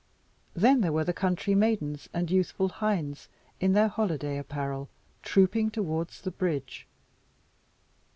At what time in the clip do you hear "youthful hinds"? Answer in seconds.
2.31-3.29